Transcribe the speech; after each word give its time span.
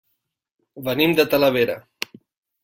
Venim 0.87 1.13
de 1.19 1.27
Talavera. 1.35 1.77